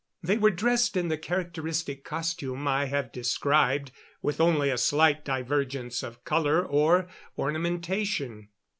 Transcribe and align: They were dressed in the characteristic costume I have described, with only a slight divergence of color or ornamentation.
They 0.23 0.39
were 0.39 0.49
dressed 0.49 0.97
in 0.97 1.09
the 1.09 1.17
characteristic 1.19 2.03
costume 2.03 2.67
I 2.67 2.85
have 2.85 3.11
described, 3.11 3.91
with 4.23 4.41
only 4.41 4.71
a 4.71 4.77
slight 4.79 5.23
divergence 5.23 6.01
of 6.01 6.23
color 6.25 6.65
or 6.65 7.07
ornamentation. 7.37 8.49